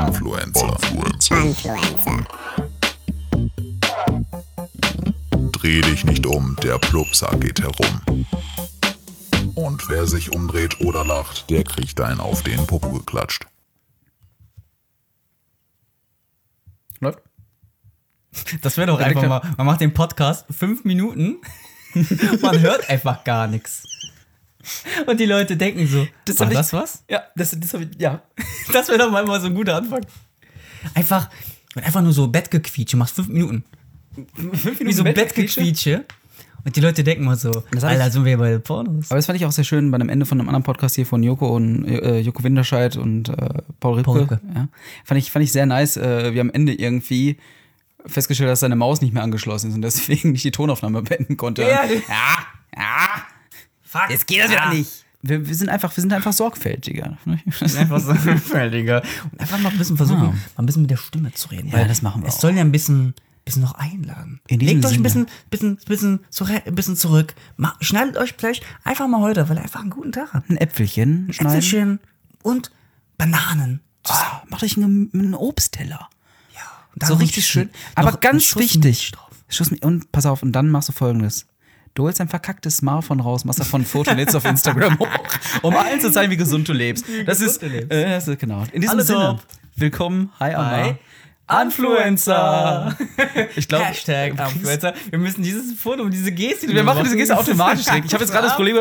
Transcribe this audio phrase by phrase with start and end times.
[0.00, 0.76] Influencer.
[1.30, 2.26] Influencer.
[5.52, 8.26] Dreh dich nicht um, der Plupsack geht herum.
[9.54, 13.46] Und wer sich umdreht oder lacht, der kriegt einen auf den Popo geklatscht.
[17.00, 17.20] Läuft?
[18.62, 21.36] Das wäre doch einfach mal, man macht den Podcast fünf Minuten,
[22.40, 23.86] man hört einfach gar nichts.
[25.06, 27.04] Und die Leute denken so, Das war ich- das was?
[27.08, 28.22] Ja, das, das ich, ja.
[28.72, 30.00] Das wäre doch mal mal so ein guter Anfang.
[30.94, 31.28] Einfach,
[31.76, 33.64] einfach nur so Bettgequietsche, machst fünf Minuten.
[34.34, 36.04] Fünf Minuten Wie so Bettgequietsche.
[36.64, 39.10] Und die Leute denken mal so, Alter, ich- sind wir bei Pornos.
[39.10, 41.06] Aber das fand ich auch sehr schön bei einem Ende von einem anderen Podcast hier
[41.06, 43.34] von Joko und äh, Joko Winterscheid und äh,
[43.80, 44.04] Paul Ripke.
[44.04, 44.40] Paul Ripke.
[44.54, 44.68] Ja.
[45.04, 47.36] Fand, ich, fand ich sehr nice, äh, wie am Ende irgendwie
[48.06, 51.62] festgestellt, dass seine Maus nicht mehr angeschlossen ist und deswegen nicht die Tonaufnahme beenden konnte.
[51.62, 51.96] Ja, ja,
[52.76, 53.11] ja.
[53.94, 54.00] Ja.
[54.00, 54.10] Fuck.
[54.10, 55.04] Jetzt geht das wieder nicht.
[55.24, 57.16] Wir, wir, sind einfach, wir sind einfach sorgfältiger.
[57.78, 59.02] Einfach so Digga.
[59.30, 60.28] Und einfach mal ein bisschen versuchen, Ja.
[60.30, 61.68] mal ein bisschen mit der Stimme zu reden.
[61.68, 62.40] Ja, weil das machen wir Es auch.
[62.40, 64.40] soll ja ein bisschen, bisschen noch einladen.
[64.50, 65.02] Legt euch ein Sinne.
[65.02, 66.20] bisschen, bisschen, bisschen,
[66.66, 67.34] ein bisschen zurück.
[67.56, 70.50] Ma- Schneidet euch vielleicht einfach mal heute, weil ihr einfach einen guten Tag habt.
[70.50, 71.56] Ein Äpfelchen schneiden.
[71.58, 72.00] Äpfelchen
[72.42, 72.72] und
[73.16, 73.80] Bananen.
[74.08, 76.08] Ah, macht euch einen, einen Obstteller.
[76.52, 76.60] Ja.
[76.94, 77.70] Und dann so richtig ein schön.
[77.94, 79.12] Aber ganz Schuss wichtig.
[79.48, 81.46] Schuss, und pass auf, und dann machst du folgendes.
[81.94, 85.08] Du holst ein verkacktes Smartphone raus, machst davon ein Foto, lädst auf Instagram hoch,
[85.60, 87.04] um allen zu zeigen, wie gesund du lebst.
[87.26, 88.64] Das ist, äh, das ist genau.
[88.72, 89.42] In diesem Alle Sinne, top.
[89.76, 90.70] willkommen, hi Amma.
[90.70, 90.94] Hi.
[91.64, 92.96] Influencer.
[93.56, 94.94] Ich glaube, Hashtag Influencer.
[95.10, 96.66] Wir müssen dieses Foto und diese Geste.
[96.68, 98.06] wir machen diese Geste automatisch direkt.
[98.06, 98.76] Ich habe jetzt gerade das Problem,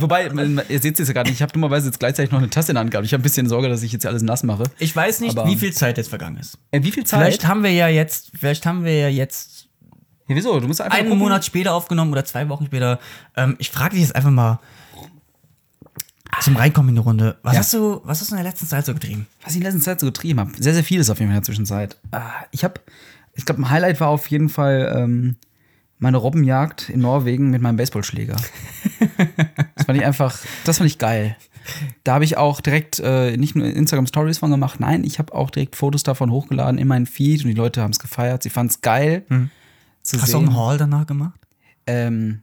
[0.00, 0.26] wobei,
[0.68, 2.74] ihr seht es ja gerade nicht, ich habe dummerweise jetzt gleichzeitig noch eine Tasse in
[2.74, 3.06] der Hand gehabt.
[3.06, 4.64] Ich habe ein bisschen Sorge, dass ich jetzt alles nass mache.
[4.78, 6.58] Ich weiß nicht, Aber- wie viel Zeit jetzt vergangen ist.
[6.70, 7.20] Äh, wie viel Zeit?
[7.20, 9.65] Vielleicht haben wir ja jetzt, vielleicht haben wir ja jetzt
[10.28, 10.58] ja, wieso?
[10.60, 11.16] Du musst einfach einen.
[11.18, 12.98] Monat später aufgenommen oder zwei Wochen später.
[13.36, 14.58] Ähm, ich frage dich jetzt einfach mal
[16.40, 17.38] zum Reinkommen in die Runde.
[17.42, 17.58] Was Ja.
[17.60, 19.26] hast du, was hast du in der letzten Zeit so getrieben?
[19.42, 20.52] was ich in letzter Zeit so getrieben habe.
[20.58, 21.96] Sehr, sehr vieles auf jeden Fall in der Zwischenzeit.
[22.10, 22.80] Ah, Ich habe,
[23.34, 25.36] ich glaube, ein Highlight war auf jeden Fall ähm,
[25.98, 28.36] meine Robbenjagd in Norwegen mit meinem Baseballschläger.
[29.76, 31.36] das fand ich einfach, das fand ich geil.
[32.04, 35.34] Da habe ich auch direkt äh, nicht nur Instagram Stories von gemacht, nein, ich habe
[35.34, 38.42] auch direkt Fotos davon hochgeladen in meinen Feed und die Leute haben es gefeiert.
[38.42, 39.24] Sie fanden es geil.
[40.06, 40.48] Zu Hast du auch sehen.
[40.50, 41.40] einen Haul danach gemacht?
[41.88, 42.42] Ähm,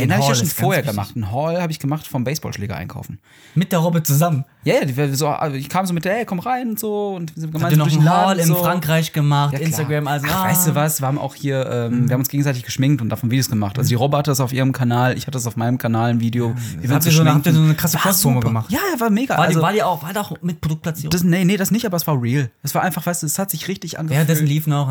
[0.00, 1.12] den habe ich ja schon vorher gemacht.
[1.14, 3.18] Einen Haul habe ich gemacht vom Baseballschläger einkaufen.
[3.54, 4.44] Mit der Robbe zusammen.
[4.64, 7.14] Ja, ja, die so, also ich kam so mit der, hey, komm rein und so
[7.14, 8.54] und wir sind Habt ihr gemeinsam noch einen Haul in so.
[8.56, 9.60] Frankreich gemacht, Ja.
[9.60, 10.48] Instagram, also Ach, ah.
[10.48, 11.00] weißt du was?
[11.00, 13.78] Wir haben auch hier, ähm, wir haben uns gegenseitig geschminkt und davon Videos gemacht.
[13.78, 16.20] Also die Robbe hatte das auf ihrem Kanal, ich hatte das auf meinem Kanal ein
[16.20, 16.54] Video.
[16.80, 18.40] Wie wir Habt so, habt ihr so eine krasse super.
[18.40, 18.70] gemacht?
[18.70, 19.36] Ja, ja, war mega.
[19.36, 21.10] War, die, also, war die auch, war die auch mit Produktplatzierung?
[21.10, 22.50] das, nee, nee, das nicht, aber es war real.
[22.62, 24.16] Es war einfach, weißt du, es hat sich richtig angefühlt.
[24.16, 24.88] Währenddessen lief noch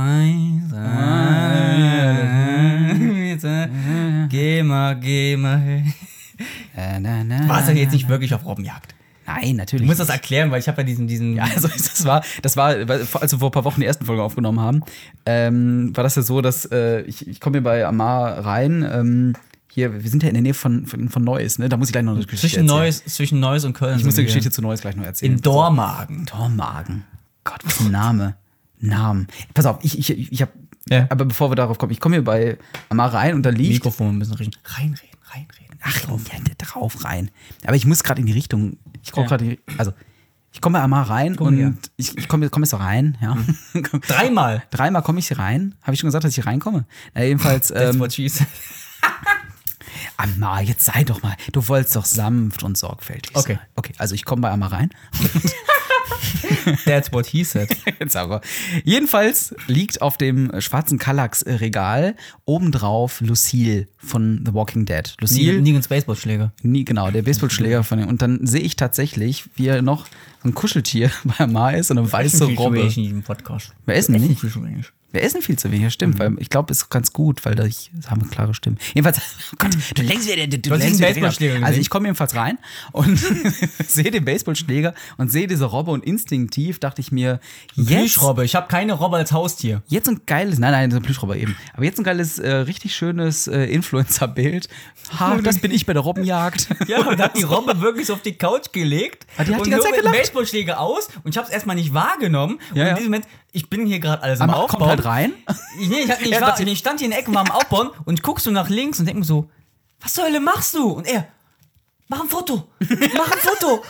[4.30, 5.60] Geh mal, geh mal.
[5.60, 5.84] hey.
[6.76, 7.94] Äh, na, na, Warst na, du jetzt na.
[7.96, 8.96] nicht wirklich auf Robbenjagd?
[9.28, 9.84] Nein, natürlich.
[9.84, 11.36] Du musst das erklären, weil ich habe ja diesen, diesen.
[11.36, 14.22] Ja, also das war, das war, als wir vor ein paar Wochen die ersten Folge
[14.22, 14.84] aufgenommen haben,
[15.26, 18.88] ähm, war das ja so, dass äh, ich, ich komme hier bei Amar rein.
[18.90, 19.34] Ähm,
[19.72, 21.68] hier, wir sind ja in der Nähe von, von, von Neuss, ne?
[21.68, 22.80] Da muss ich gleich noch eine Geschichte zwischen erzählen.
[22.80, 23.98] Neuss, zwischen Neuss und Köln.
[23.98, 24.24] Ich muss die.
[24.24, 25.34] Geschichte zu Neuss gleich noch erzählen.
[25.34, 26.26] In Dormagen.
[26.26, 27.04] Dormagen.
[27.44, 28.36] Gott, was ein Name.
[28.80, 29.28] Namen.
[29.54, 30.50] Pass auf, ich, ich, ich hab,
[30.90, 31.08] Ja.
[31.10, 32.58] aber bevor wir darauf kommen, ich komme hier bei
[32.90, 33.74] Amar rein und da liegt.
[33.74, 34.56] Mikrofon ein bisschen riechen.
[34.64, 35.80] Reinreden, reinreden.
[35.82, 36.02] Ach.
[36.08, 37.32] Ja, drauf rein.
[37.66, 38.78] Aber ich muss gerade in die Richtung.
[39.04, 39.30] Ich komme Ja.
[39.30, 39.94] gerade in die, also
[40.52, 41.74] ich komme bei Amar rein Komm und her.
[41.98, 43.38] ich, ich komme komm jetzt rein, ja.
[44.08, 44.64] Dreimal.
[44.72, 45.76] Dreimal komme ich hier rein.
[45.82, 46.86] Habe ich schon gesagt, dass ich hier reinkomme?
[47.14, 48.48] Na, jedenfalls, That's ähm, what she said.
[50.18, 51.36] Amar, jetzt sei doch mal.
[51.52, 53.56] Du wolltest doch sanft und sorgfältig Okay.
[53.56, 53.60] sein.
[53.76, 54.90] Okay, also ich komme bei Amar rein.
[56.86, 57.76] That's what he said.
[58.00, 58.42] Jetzt aber.
[58.84, 65.16] Jedenfalls liegt auf dem schwarzen Kallax-Regal obendrauf Lucille von The Walking Dead.
[65.20, 66.52] Lucille, Negans Baseballschläger.
[66.62, 68.08] nie, genau, der Baseballschläger von dem.
[68.08, 70.08] Und dann sehe ich tatsächlich, wie er noch
[70.44, 72.90] ein Kuscheltier bei Amar ist und eine weiße Robbe.
[73.26, 73.74] Podcast.
[73.86, 74.42] Wir essen nicht.
[75.16, 77.90] Wir essen viel zu wenig, stimmt, weil ich glaube, es ist ganz gut, weil das
[78.08, 78.78] haben wir klare Stimmen.
[78.94, 79.22] Jedenfalls,
[79.54, 82.58] oh Gott, du lenkst wieder, du, du lenkst wieder Baseballschläger Also ich komme jedenfalls rein
[82.92, 83.18] und
[83.88, 87.40] sehe den Baseballschläger und sehe diese Robbe und instinktiv dachte ich mir,
[87.76, 88.44] jetzt, Plüschrobbe.
[88.44, 89.84] Ich habe keine Robbe als Haustier.
[89.88, 92.94] jetzt ein geiles, nein, nein, so ein Plüschrobber eben, aber jetzt ein geiles, äh, richtig
[92.94, 94.68] schönes äh, Influencer-Bild.
[95.18, 96.68] Ha, das bin ich bei der Robbenjagd.
[96.88, 99.26] Ja, und hat die Robbe wirklich so auf die Couch gelegt.
[99.38, 100.16] Ah, die hat und die ganze Zeit gelacht.
[100.16, 102.60] Baseballschläger aus und ich habe es erstmal nicht wahrgenommen.
[102.74, 104.90] Ja, und in diesem Moment, ich bin hier gerade alles am Aber Aufbauen.
[105.06, 105.34] Rein.
[105.80, 107.90] Ich, nee, ich, hab, ich, war, ich stand hier in der Ecke, war am Aufbauen
[108.06, 109.50] und guckst so nach links und denk mir so,
[110.02, 110.90] was zur Hölle machst du?
[110.90, 111.28] Und er,
[112.08, 113.84] mach ein Foto, mach ein Foto.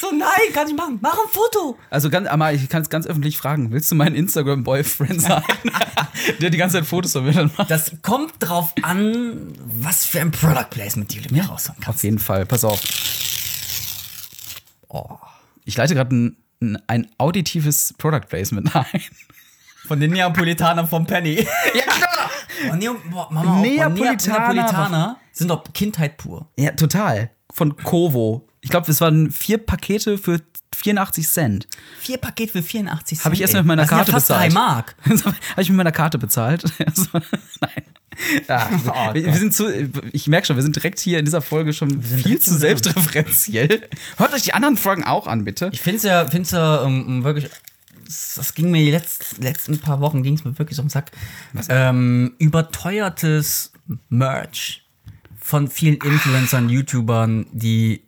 [0.00, 1.76] So, nein, kann ich machen, mach ein Foto.
[1.90, 5.42] Also ganz, Amar, ich kann es ganz öffentlich fragen, willst du mein Instagram-Boyfriend sein?
[6.40, 7.70] der die ganze Zeit Fotos von mir dann macht.
[7.70, 11.98] Das kommt drauf an, was für ein Product Placement Deal du mir raushauen kannst.
[11.98, 12.80] Auf jeden Fall, pass auf.
[14.88, 15.18] Oh.
[15.66, 19.00] Ich leite gerade ein ein, ein auditives Product Placement ein.
[19.90, 21.34] Von den Neapolitanern vom Penny.
[21.74, 22.30] Ja, klar.
[22.70, 24.54] Oh, Neo, boah, Mama, Neapolitaner.
[24.54, 26.46] Neapolitaner sind doch Kindheit pur.
[26.56, 27.30] Ja, total.
[27.52, 28.46] Von Kovo.
[28.60, 30.40] Ich glaube, es waren vier Pakete für
[30.76, 31.66] 84 Cent.
[31.98, 33.24] Vier Paket für 84 Cent.
[33.24, 34.52] Habe ich erst mit meiner das sind Karte ja fast bezahlt.
[34.52, 34.94] drei Mark.
[35.24, 36.62] Habe ich mit meiner Karte bezahlt.
[37.60, 37.82] Nein.
[38.48, 39.72] Ja, Oh wir, wir sind zu,
[40.12, 43.88] ich merke schon, wir sind direkt hier in dieser Folge schon viel zu selbstreferenziell.
[44.18, 45.70] Hört euch die anderen Folgen auch an, bitte.
[45.72, 47.50] Ich finde es ja, find's ja ähm, wirklich.
[48.36, 51.12] Das ging mir die letzten, letzten paar Wochen ging es mir wirklich so am Sack.
[51.68, 53.72] Ähm, überteuertes
[54.08, 54.84] Merch
[55.38, 58.02] von vielen Influencern, YouTubern, die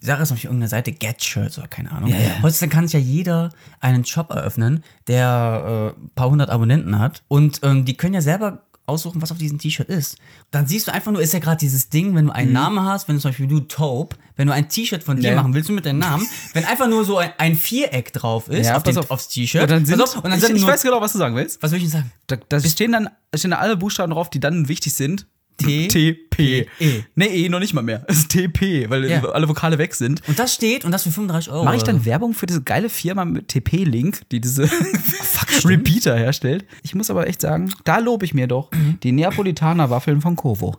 [0.00, 2.10] sag es noch nicht irgendeine Seite, Get Shirts oder keine Ahnung.
[2.10, 2.42] Ja, ja.
[2.42, 3.50] Heutzutage kann sich ja jeder
[3.80, 7.22] einen Shop eröffnen, der äh, ein paar hundert Abonnenten hat.
[7.28, 10.16] Und ähm, die können ja selber aussuchen, was auf diesem T-Shirt ist.
[10.50, 13.08] Dann siehst du einfach nur, ist ja gerade dieses Ding, wenn du einen Namen hast,
[13.08, 15.36] wenn du zum Beispiel du Taupe, wenn du ein T-Shirt von dir Mhm.
[15.36, 15.42] Ja.
[15.42, 18.70] machen willst, du mit deinem Namen, wenn einfach nur so ein, ein Viereck drauf ist
[18.70, 19.10] auf pass dem, auf.
[19.10, 19.62] aufs T-Shirt.
[19.62, 21.34] Und dann sind, auf, und dann ich, sind ich nur, weiß genau, was du sagen
[21.36, 21.62] willst.
[21.62, 22.12] was will ich denn sagen?
[22.26, 25.26] Da, da stehen dann stehen da alle Buchstaben drauf, die dann wichtig sind.
[25.58, 26.68] T- TP.
[26.78, 27.02] E.
[27.16, 28.04] Nee, E noch nicht mal mehr.
[28.06, 29.22] Es ist TP, weil Ja.
[29.24, 30.22] alle Vokale weg sind.
[30.28, 31.64] Und das steht, und das für 35 Euro.
[31.64, 34.70] Mache ich dann Werbung für diese geile Firma mit TP-Link, die diese
[35.64, 36.64] Repeater herstellt?
[36.82, 38.70] Ich muss aber echt sagen, da lobe ich mir doch
[39.02, 40.76] die Neapolitaner-Waffeln von Kovo.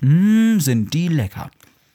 [0.00, 1.50] Mmm, sind die lecker.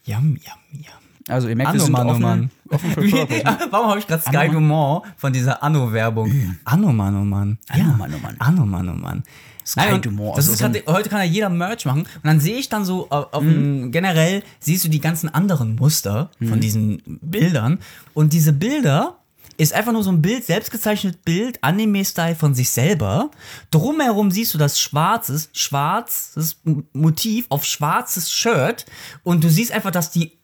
[0.06, 0.38] Yum, yum,
[0.72, 0.84] yum.
[1.28, 2.52] Also ihr merkt, wir Anno, sind Mann, oh offen, Mann.
[2.70, 3.02] offen für
[3.72, 6.56] Warum habe ich gerade Sky Dumont von dieser Anno-Werbung?
[6.64, 7.58] Anno, Mann, oh Mann.
[7.68, 7.94] Anno.
[7.98, 8.36] Mann, oh Mann.
[8.40, 9.24] Anno, Mann, oh Mann.
[9.68, 12.02] Sky Nein, und Dumont, Das also ist grad, heute kann ja jeder Merch machen.
[12.04, 15.76] Und dann sehe ich dann so auf, auf dem- generell siehst du die ganzen anderen
[15.76, 17.80] Muster von diesen Bildern.
[18.14, 19.18] Und diese Bilder
[19.58, 23.30] ist einfach nur so ein Bild, selbstgezeichnetes Bild, Anime-Style von sich selber.
[23.72, 26.58] Drumherum siehst du das schwarzes, schwarzes
[26.94, 28.86] Motiv auf schwarzes Shirt.
[29.24, 30.38] Und du siehst einfach, dass die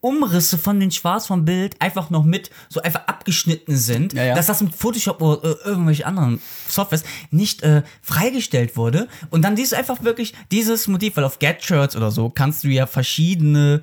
[0.00, 4.34] Umrisse von den Schwarz vom Bild einfach noch mit so einfach abgeschnitten sind, Ja, ja.
[4.34, 9.08] dass das mit Photoshop oder äh, irgendwelche anderen Softwares nicht äh, freigestellt wurde.
[9.30, 12.68] Und dann siehst du einfach wirklich dieses Motiv, weil auf Get-Shirts oder so kannst du
[12.68, 13.82] ja verschiedene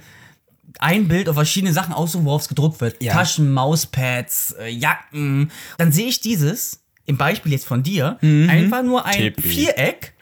[0.80, 3.02] ein Bild auf verschiedene Sachen aussuchen, worauf es gedruckt wird.
[3.02, 3.14] Ja.
[3.14, 5.52] Taschen, Mauspads, äh, Jacken.
[5.78, 8.50] Dann sehe ich dieses, im Beispiel jetzt von dir, Mhm.
[8.50, 9.42] einfach nur ein TP.
[9.42, 10.14] Viereck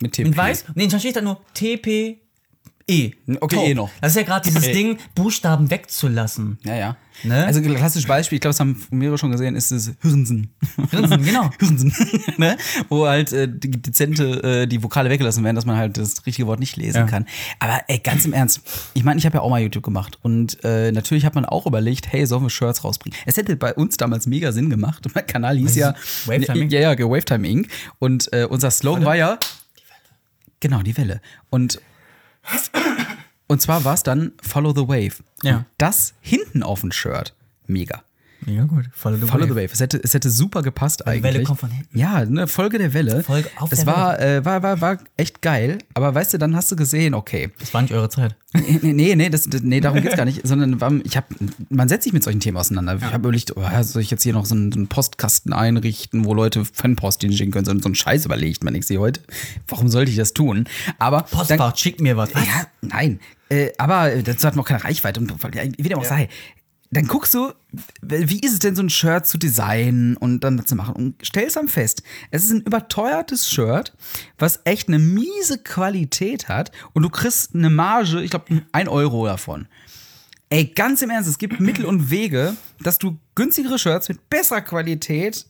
[0.00, 0.26] mit TP.
[0.28, 0.64] in weiß.
[0.74, 2.18] Nee, dann steht da nur TP.
[2.88, 3.12] E.
[3.40, 3.70] Okay, Taupe.
[3.70, 3.90] E noch.
[4.00, 4.72] Das ist ja gerade dieses E.
[4.72, 6.58] Ding, Buchstaben wegzulassen.
[6.64, 6.96] Ja, ja.
[7.24, 7.46] Ne?
[7.46, 10.50] Also klassisches Beispiel, ich glaube, das haben mehrere schon gesehen, ist das Hirnsen.
[10.90, 11.50] Grinsen, genau.
[11.60, 11.92] Hirnsen.
[12.36, 12.56] ne?
[12.88, 16.48] Wo halt äh, die dezente, äh, die Vokale weggelassen werden, dass man halt das richtige
[16.48, 17.06] Wort nicht lesen Ja.
[17.06, 17.26] kann.
[17.60, 18.62] Aber ey, ganz im Ernst,
[18.94, 21.66] ich meine, ich habe ja auch mal YouTube gemacht und äh, natürlich hat man auch
[21.66, 23.16] überlegt, hey, sollen wir Shirts rausbringen?
[23.26, 25.06] Es hätte bei uns damals mega Sinn gemacht.
[25.14, 25.94] Mein Kanal hieß ja
[26.26, 26.72] Wavetime Inc.?
[26.72, 27.68] Ja, ja, Wavetime Inc.
[28.00, 29.38] Und äh, unser Slogan war ja
[30.60, 31.20] Genau, die Welle.
[31.50, 31.80] Und
[33.46, 35.22] und zwar war es dann Follow the Wave.
[35.42, 35.58] Ja.
[35.58, 37.34] Und das hinten auf dem Shirt.
[37.66, 38.02] Mega.
[38.46, 38.86] Ja, gut.
[38.92, 39.70] Follow the Follow the Wave.
[39.72, 41.22] Es hätte, es hätte super gepasst eigentlich.
[41.22, 41.96] Welle kommt von hinten.
[41.96, 43.22] Ja, eine Folge der Welle.
[43.22, 45.78] Folge auf es der war, äh, war, war, war echt geil.
[45.94, 47.50] Aber weißt du, dann hast du gesehen, okay.
[47.60, 48.34] Das war nicht eure Zeit.
[48.54, 50.40] Nee, nee, nee, das, nee darum geht's gar nicht.
[50.46, 51.26] Sondern ich hab,
[51.68, 52.96] man setzt sich mit solchen Themen auseinander.
[52.96, 56.24] Ich habe überlegt, oh, soll ich jetzt hier noch so einen, so einen Postkasten einrichten,
[56.24, 57.64] wo Leute Fanpost hinschicken können?
[57.64, 58.74] So, so einen Scheiß überlegt man.
[58.74, 59.20] Ich sehe heute,
[59.68, 60.64] warum sollte ich das tun?
[60.98, 62.32] Aber dann, Postfach, schickt mir was.
[62.32, 63.20] ja, nein.
[63.48, 65.20] Äh, aber dazu hat man auch keine Reichweite.
[65.20, 66.28] Und ja, wie dem auch sei.
[66.94, 67.52] Dann guckst du,
[68.02, 71.56] wie ist es denn, so ein Shirt zu designen und dann zu machen und stellst
[71.56, 73.94] dann fest, es ist ein überteuertes Shirt,
[74.38, 79.24] was echt eine miese Qualität hat und du kriegst eine Marge, ich glaube, ein Euro
[79.24, 79.68] davon.
[80.50, 84.60] Ey, ganz im Ernst, es gibt Mittel und Wege, dass du günstigere Shirts mit besserer
[84.60, 85.46] Qualität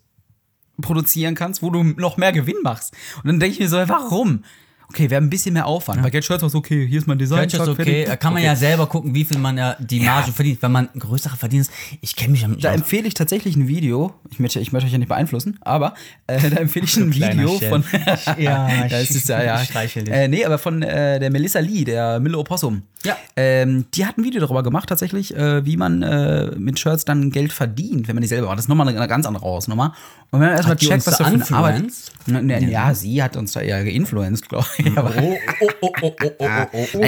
[0.81, 2.95] produzieren kannst, wo du noch mehr Gewinn machst.
[3.17, 4.45] Und dann denke ich mir so, warum?
[4.93, 6.03] Okay, wir haben ein bisschen mehr Aufwand.
[6.03, 7.47] Bei Get Shirts war es okay, hier ist mein Design.
[7.47, 7.77] Ist zack, okay.
[7.77, 8.07] fertig.
[8.09, 10.61] Da kann man ja selber gucken, wie viel man ja die Marge verdient.
[10.61, 11.71] Wenn man größere verdient,
[12.03, 12.75] ich kenne mich Da nicht aus.
[12.75, 14.13] empfehle ich tatsächlich ein Video.
[14.31, 15.95] Ich möchte, ich möchte euch ja nicht beeinflussen, aber
[16.27, 17.71] äh, da empfehle ich ein Video Chef.
[17.71, 17.85] von.
[18.39, 19.63] Ja, ja, es ist ja, ja.
[20.11, 22.83] Äh, nee, aber von äh, der Melissa Lee, der Mille Opossum.
[23.05, 23.17] Ja.
[23.37, 27.31] Ähm, die hat ein Video darüber gemacht, tatsächlich, äh, wie man äh, mit Shirts dann
[27.31, 28.59] Geld verdient, wenn man die selber macht.
[28.59, 29.95] Das ist nochmal eine, eine ganz andere Hausnummer.
[30.31, 32.71] Und wenn man erstmal checkt, was da da für eine Arbeit.
[32.71, 34.82] ja, sie hat uns da eher geinfluenced, glaube ich.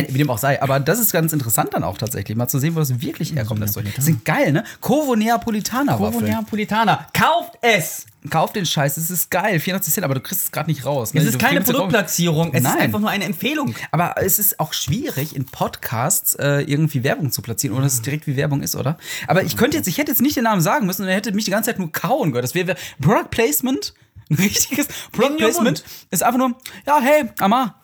[0.08, 0.60] Wie dem auch sei.
[0.62, 3.62] Aber das ist ganz interessant dann auch tatsächlich, mal zu sehen, wo das wirklich herkommt.
[3.62, 3.86] Das Zeug.
[3.98, 4.64] Sind geil, ne?
[4.80, 6.24] Covo Neapolitaner Ovo Waffeln.
[6.24, 7.06] Neapolitaner.
[7.12, 8.06] Kauft es!
[8.30, 9.60] Kauf den Scheiß, es ist geil.
[9.60, 11.12] 84 Cent, aber du kriegst es gerade nicht raus.
[11.12, 11.20] ne?
[11.20, 11.66] Es ist Du keine es.
[11.66, 12.78] Produktplatzierung, es ist Nein.
[12.78, 13.74] einfach nur eine Empfehlung.
[13.90, 18.02] Aber es ist auch schwierig, in Podcasts äh, irgendwie Werbung zu platzieren, ohne dass es
[18.02, 18.96] direkt wie Werbung ist, oder?
[19.26, 21.32] Aber ich könnte jetzt, ich hätte jetzt nicht den Namen sagen müssen und er hätte
[21.32, 22.44] mich die ganze Zeit nur kauen gehört.
[22.44, 23.92] Das wäre Product Placement.
[24.30, 26.54] Ein richtiges Product Placement ist einfach nur,
[26.86, 27.74] ja, hey, Amma,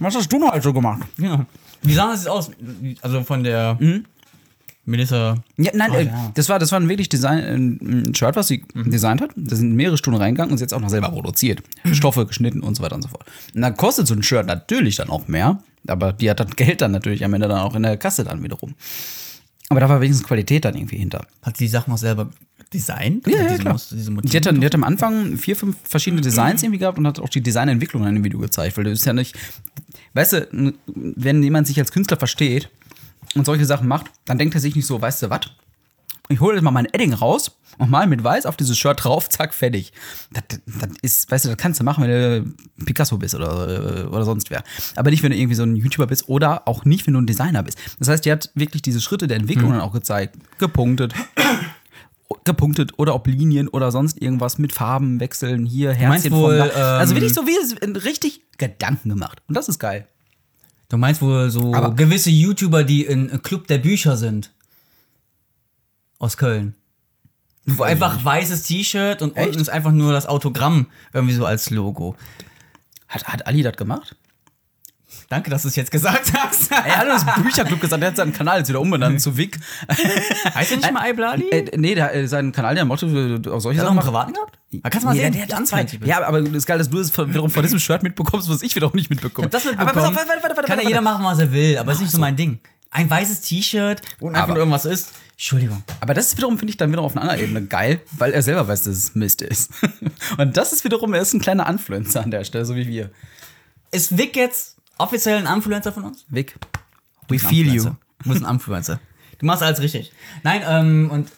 [0.00, 1.02] was hast du noch also gemacht?
[1.18, 1.46] Ja.
[1.82, 2.50] Wie sah das jetzt aus?
[3.02, 3.78] Also von der.
[4.88, 5.42] Melissa.
[5.56, 6.30] Ja, nein, Oh, äh, ja.
[6.34, 9.30] das war das war ein wirklich Design, ein Shirt, was sie designt hat.
[9.34, 11.60] Da sind mehrere Stunden reingegangen und sie es auch noch selber produziert.
[11.92, 13.24] Stoffe geschnitten und so weiter und so fort.
[13.54, 16.82] Und dann kostet so ein Shirt natürlich dann auch mehr, aber die hat das Geld
[16.82, 18.74] dann natürlich am Ende dann auch in der Kasse dann wiederum.
[19.70, 21.26] Aber da war wenigstens Qualität dann irgendwie hinter.
[21.42, 22.30] Hat sie die Sachen auch selber
[22.72, 23.26] designt?
[23.26, 23.74] Ja, ja, diese klar.
[23.74, 27.06] Muster, diese Die hat, die hat am Anfang vier, fünf verschiedene Designs irgendwie gehabt und
[27.06, 29.36] hat auch die Designentwicklung in einem Video gezeigt, weil du ist ja nicht,
[30.14, 32.70] weißt du, wenn jemand sich als Künstler versteht
[33.34, 35.42] und solche Sachen macht, dann denkt er sich nicht so, weißt du was,
[36.28, 39.28] ich hole jetzt mal mein Edding raus und mal mit Weiß auf dieses Shirt drauf,
[39.28, 39.92] zack, fertig.
[40.32, 42.10] Das, das ist, weißt du, das kannst du machen, wenn
[42.78, 44.64] du Picasso bist oder, oder sonst wer.
[44.96, 47.26] Aber nicht, wenn du irgendwie so ein YouTuber bist oder auch nicht, wenn du ein
[47.26, 47.78] Designer bist.
[47.98, 51.14] Das heißt, die hat wirklich diese Schritte der Entwicklung dann auch gezeigt, gepunktet,
[52.46, 56.74] gepunktet oder ob Linien oder sonst irgendwas mit Farben wechseln, hier Herzchen wohl, Dach.
[56.98, 59.42] Also ähm, wirklich so wie es richtig Gedanken gemacht.
[59.48, 60.06] Und das ist geil.
[60.88, 64.52] Du meinst wohl so Aber- gewisse YouTuber, die in Club der Bücher sind.
[66.18, 66.74] Aus Köln.
[67.66, 72.14] Wo einfach weißes T-Shirt und unten ist einfach nur das Autogramm irgendwie so als Logo.
[73.08, 74.14] Hat, hat Ali das gemacht?
[75.28, 76.70] Danke, dass du es jetzt gesagt hast.
[76.70, 79.58] Er hat das Bücherclub gesagt, der hat seinen Kanal jetzt wieder umbenannt zu Vic.
[80.54, 81.48] heißt der nicht mal Iblali?
[81.50, 84.06] Äh, nee, der, äh, seinen Kanal, der Motto äh, auf solche Hat er Sachen macht.
[84.06, 84.58] privaten gehabt?
[84.84, 85.80] Kannst du mal Nee, sehen, der, der hat zwei.
[85.80, 86.06] Anzeigen.
[86.06, 88.76] Ja, aber das ist geil, dass du es wiederum von diesem Shirt mitbekommst, was ich
[88.76, 89.48] wiederum nicht mitbekomme.
[89.48, 90.16] das aber pass auf, mitbekommen.
[90.16, 92.18] warte, warte, warte, warte, Kann ja jeder machen, was er will, aber ist nicht so
[92.20, 92.60] mein Ding.
[92.92, 95.10] Ein weißes T-Shirt und einfach nur irgendwas ist.
[95.32, 95.82] Entschuldigung.
[96.00, 98.42] Aber das ist wiederum, finde ich, dann wiederum auf einer anderen Ebene geil, weil er
[98.42, 99.70] selber weiß, dass es Mist ist.
[100.38, 103.10] Und das ist wiederum, er ist ein kleiner Influencer an der Stelle, so wie wir.
[103.90, 106.24] Ist Vic jetzt offiziell ein Influencer von uns?
[106.28, 106.54] Vic,
[107.28, 107.84] we feel you.
[108.22, 109.00] Du bist ein Influencer.
[109.38, 110.12] Du machst alles richtig.
[110.42, 111.30] Nein, ähm, und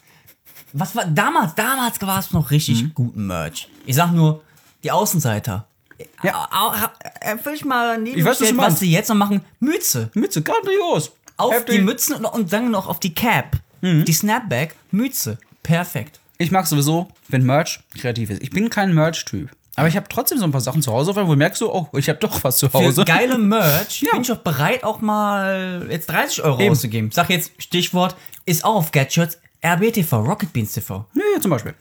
[0.73, 1.55] was war damals?
[1.55, 2.93] Damals war es noch richtig Mhm.
[2.95, 3.69] guten Merch.
[3.87, 4.43] Ich sag nur,
[4.85, 5.67] die Außenseiter.
[6.23, 6.49] Ja.
[7.21, 8.79] Erfüll ich mal neben Ich weiß, was du was meinst.
[8.79, 9.41] sie jetzt noch machen.
[9.59, 10.11] Mütze.
[10.15, 11.11] Mütze, grandios.
[11.37, 11.77] Auf Heftig.
[11.77, 13.57] die Mützen und, und dann noch auf die Cap.
[13.81, 14.05] Mhm.
[14.05, 15.39] Die Snapback, Mütze.
[15.65, 16.21] Perfekt.
[16.37, 18.43] Ich mag sowieso, wenn Merch kreativ ist.
[18.43, 19.51] Ich bin kein Merch-Typ.
[19.79, 21.89] Aber ich habe trotzdem so ein paar Sachen zu Hause, wo du merkst so, oh,
[21.97, 23.05] ich habe doch was zu Für Hause.
[23.05, 24.13] geile Merch Ja.
[24.13, 26.73] bin ich auch bereit, auch mal jetzt 30 Euro Eben.
[26.73, 27.11] auszugeben.
[27.13, 31.05] Sag jetzt Stichwort, ist auch auf Gadgets, RBTV, Rocket Beans TV.
[31.15, 31.75] Ja, ja, zum Beispiel.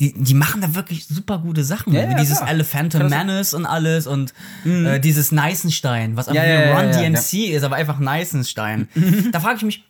[0.00, 1.94] Die, die machen da wirklich super gute Sachen.
[1.94, 2.50] Ja, wie ja, dieses klar.
[2.50, 4.34] Elephantom Menace und alles und
[4.66, 8.88] äh, dieses Neisenstein, was einfach Ja, ja, Run ja, ja, DMC ist, aber einfach Neisenstein.
[9.32, 9.84] da frage ich mich,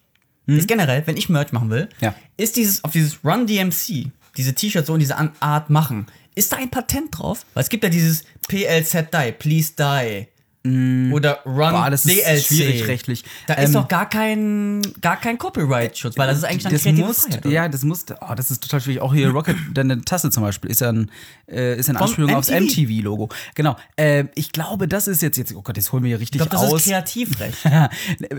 [0.47, 2.15] ist generell, wenn ich Merch machen will, Ja.
[2.37, 6.53] ist dieses auf dieses Run DMC, diese T-Shirts so in dieser An- Art machen, ist
[6.53, 7.45] da ein Patent drauf?
[7.55, 10.27] Weil es gibt ja dieses PLZ Die, Please Die.
[10.65, 12.41] Oder Run Boah, das ist DLC.
[12.45, 13.25] schwierig rechtlich.
[13.49, 16.85] Da Ähm, ist doch gar kein, gar kein Copyright-Schutz, weil das ist eigentlich dann das
[16.85, 19.03] muss, Freiheit, ja, das muss, oh, das ist total schwierig.
[19.03, 21.11] Auch hier Rocket, deine Tasse zum Beispiel, ist ja ein,
[21.51, 22.83] äh, ist eine Vom Anspielung aufs MTV.
[22.83, 23.29] MTV-Logo.
[23.57, 23.75] Genau.
[23.97, 26.49] Äh, ich glaube, das ist jetzt, jetzt, oh Gott, jetzt holen wir hier richtig Ich
[26.49, 26.83] glaube, das aus.
[26.83, 27.59] ist Kreativrecht.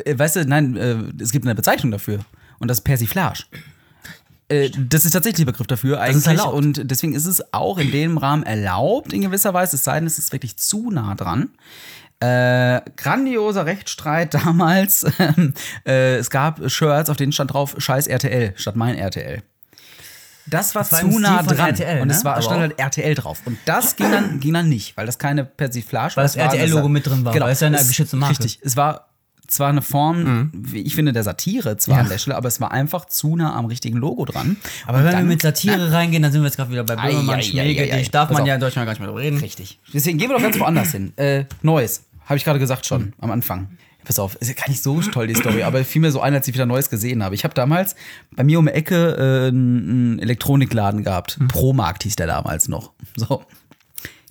[0.06, 2.20] Äh, weißt du, nein, äh, es gibt eine Bezeichnung dafür.
[2.60, 3.44] Und das ist Persiflage.
[4.54, 6.44] Äh, Das ist tatsächlich der Begriff dafür eigentlich.
[6.46, 10.08] Und deswegen ist es auch in dem Rahmen erlaubt, in gewisser Weise, es sei denn,
[10.08, 11.50] es ist wirklich zu nah dran.
[12.20, 15.04] Äh, grandioser Rechtsstreit damals.
[15.86, 19.42] äh, es gab Shirts, auf denen stand drauf Scheiß RTL statt mein RTL.
[20.46, 21.70] Das war Das war zu nah dran.
[21.70, 22.14] RTL, und ne?
[22.14, 23.42] es war, stand halt RTL drauf.
[23.46, 26.44] Und das ging dann, ging dann nicht, weil das keine Persiflage Weil das war.
[26.46, 27.46] RTL-Logo mit drin war, Genau.
[27.46, 28.40] weil es ja eine Es- geschützte Marke.
[28.44, 28.60] Richtig.
[28.62, 29.08] Es war
[29.48, 30.52] zwar eine Form, Mhm.
[30.54, 33.56] wie ich finde, der Satire zwar an der Stelle, aber es war einfach zu nah
[33.56, 34.58] am richtigen Logo dran.
[34.86, 36.98] Aber Und wenn wir dann- mit Satire reingehen, dann sind wir jetzt gerade wieder bei
[36.98, 37.98] Ei, Böhmermann, ei.
[37.98, 39.38] dich darf man ja in Deutschland gar nicht mehr drüber reden.
[39.40, 39.80] Richtig.
[39.94, 41.14] Deswegen gehen wir doch ganz woanders hin.
[41.18, 42.04] Äh, Neues.
[42.26, 43.68] Habe ich gerade gesagt schon am Anfang.
[44.06, 46.34] Pass auf, ist ja gar nicht so toll, die Story, aber fiel mir so ein,
[46.34, 47.36] als ich wieder Neues gesehen habe.
[47.36, 47.96] Ich habe damals
[48.36, 51.40] bei mir um die Ecke äh, einen Elektronikladen gehabt.
[51.48, 52.92] Promarkt hieß der damals noch.
[53.16, 53.44] So.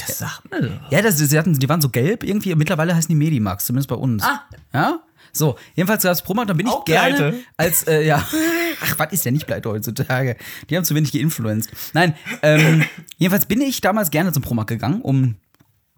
[0.06, 0.90] Das sagt mir doch.
[0.90, 2.54] Ja, das, sie hatten, die waren so gelb irgendwie.
[2.54, 4.22] Mittlerweile heißen die Medimax, zumindest bei uns.
[4.22, 4.42] Ah.
[4.72, 5.00] Ja?
[5.32, 7.38] So, jedenfalls gab es Promarkt, da bin ich Auch gerne pleite.
[7.56, 8.26] als, äh, ja.
[8.84, 10.36] Ach, was ist ja nicht pleite heutzutage?
[10.68, 11.72] Die haben zu wenig geinfluenced.
[11.94, 12.84] Nein, ähm,
[13.16, 15.36] jedenfalls bin ich damals gerne zum Promarkt gegangen, um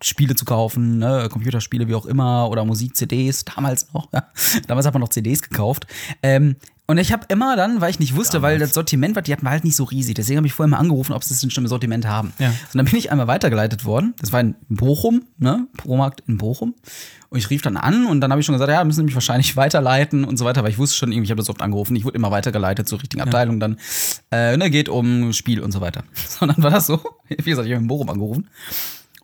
[0.02, 4.12] Spiele zu kaufen, ne, Computerspiele, wie auch immer, oder Musik-CDs, damals noch.
[4.12, 4.28] Ja.
[4.66, 5.86] Damals hat man noch CDs gekauft.
[6.22, 6.56] Ähm,
[6.86, 9.44] und ich habe immer dann, weil ich nicht wusste, weil das Sortiment, was die hatten,
[9.44, 10.16] war halt nicht so riesig.
[10.16, 12.34] Deswegen habe ich vorher mal angerufen, ob sie das ein bestimmtes Sortiment haben.
[12.38, 12.48] Ja.
[12.48, 14.12] Und dann bin ich einmal weitergeleitet worden.
[14.20, 15.66] Das war in Bochum, ne?
[15.78, 16.74] Promarkt in Bochum.
[17.30, 19.14] Und ich rief dann an und dann habe ich schon gesagt, ja, müssen Sie mich
[19.14, 21.96] wahrscheinlich weiterleiten und so weiter, weil ich wusste schon irgendwie, ich habe das oft angerufen,
[21.96, 23.78] ich wurde immer weitergeleitet zur richtigen Abteilung, dann
[24.30, 26.04] äh, ne, geht um Spiel und so weiter.
[26.14, 27.00] So, dann war das so.
[27.28, 28.50] Wie gesagt, ich habe in Bochum angerufen.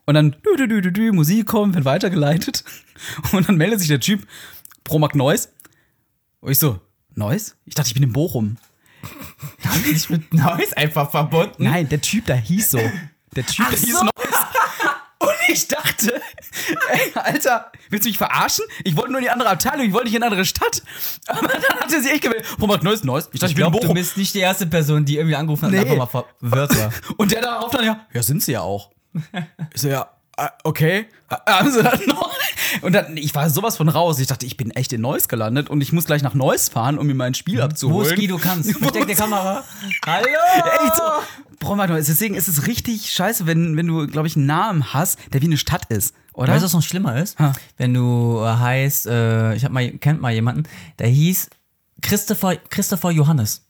[0.05, 2.63] Und dann dü, dü, dü, dü, dü, Musik kommt, wird weitergeleitet.
[3.33, 4.25] Und dann meldet sich der Typ,
[4.83, 5.53] Promarkt Neues.
[6.39, 6.79] Und ich so,
[7.17, 7.55] Neues?
[7.65, 8.57] Ich dachte, ich bin in Bochum.
[9.65, 11.63] Haben die dich mit Neues einfach verbunden?
[11.63, 12.77] Nein, der Typ da hieß so.
[13.35, 14.03] Der Typ Ach hieß so.
[14.03, 14.11] Neues.
[15.19, 16.19] Und ich dachte,
[16.89, 18.65] Ey, Alter, willst du mich verarschen?
[18.83, 20.81] Ich wollte nur in die andere Abteilung, ich wollte nicht in eine andere Stadt.
[21.27, 22.43] Aber dann hat er sich echt gewählt.
[22.59, 23.29] Robert Neues, Neues.
[23.31, 23.95] Ich dachte, ich, Ich bin in glaube, du Bochum.
[23.95, 25.79] bist nicht die erste Person, die irgendwie angerufen hat Nee.
[25.81, 26.91] und einfach mal verwirrt war.
[27.17, 28.89] Und der darauf dann, ja, ja, sind sie ja auch.
[29.73, 30.09] Ich so, ja,
[30.63, 31.05] okay.
[31.29, 32.31] Äh, Haben sie das noch?
[32.81, 34.19] Und dann, ich war sowas von raus.
[34.19, 36.97] Ich dachte, ich bin echt in Neuss gelandet und ich muss gleich nach Neuss fahren,
[36.97, 38.09] um mir mein Spiel Wo abzuholen.
[38.11, 38.71] ist Guido kannst?
[38.77, 39.63] Versteck die Kamera.
[40.05, 40.25] Hallo!
[40.25, 41.03] Echt so.
[41.59, 45.19] Bro, Mann, deswegen ist es richtig scheiße, wenn, wenn du, glaube ich, einen Namen hast,
[45.33, 46.53] der wie eine Stadt ist, oder?
[46.53, 47.37] Weißt du, was noch schlimmer ist?
[47.37, 47.53] Ha.
[47.77, 50.63] Wenn du äh, heißt, äh, ich hab mal, kennt mal jemanden,
[50.97, 51.49] der hieß
[52.01, 53.63] Christopher, Christopher Johannes.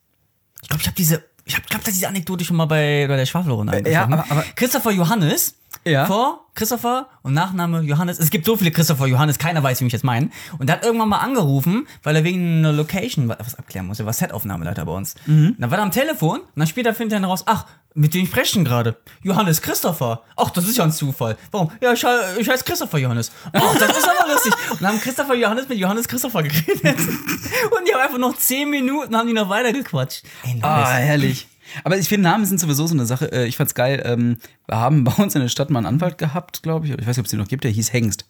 [0.61, 3.25] Ich glaube, ich habe diese, ich habe glaub, diese Anekdote schon mal bei, bei der
[3.25, 4.31] Schwafelrunde Äh, ja, angesprochen.
[4.31, 6.05] aber- aber- Christopher Johannes, Ja.
[6.05, 8.19] vor Christopher und Nachname Johannes.
[8.19, 10.31] Es gibt so viele Christopher Johannes, keiner weiß, wie mich jetzt meinen.
[10.59, 13.99] Und der hat irgendwann mal angerufen, weil er wegen einer Location wa- was abklären muss.
[13.99, 15.15] Er war Set-Aufnahmeleiter bei uns.
[15.25, 15.55] Mhm.
[15.57, 18.63] Dann war er am Telefon und dann später findet er raus, ach, mit wem sprechen
[18.63, 18.97] gerade?
[19.23, 20.21] Johannes Christopher.
[20.37, 21.35] Ach, das ist ja ein Zufall.
[21.51, 21.71] Warum?
[21.81, 22.05] Ja, ich,
[22.39, 23.31] ich heiße Christopher Johannes.
[23.51, 24.53] Ach, das ist aber lustig.
[24.71, 26.97] Und dann haben Christopher Johannes mit Johannes Christopher geredet.
[26.99, 30.23] Und die haben einfach noch 10 Minuten, haben die noch weitergequatscht.
[30.61, 31.47] Ah, herrlich.
[31.83, 33.31] Aber ich finde, Namen sind sowieso so eine Sache.
[33.31, 34.01] Äh, Ich fand's geil.
[34.05, 34.37] ähm,
[34.67, 36.91] Wir haben bei uns in der Stadt mal einen Anwalt gehabt, glaube ich.
[36.93, 37.63] Ich weiß nicht, ob es den noch gibt.
[37.63, 38.25] Der hieß Hengst.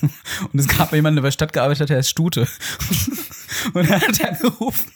[0.52, 2.46] Und es gab mal jemanden, der bei der Stadt gearbeitet hat, der heißt Stute.
[3.74, 4.90] Und dann hat er gerufen: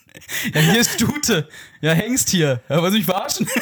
[0.54, 1.49] Ja, hier ist Stute.
[1.80, 2.61] Ja, Hengst hier.
[2.68, 3.47] Ja, was mich verarschen?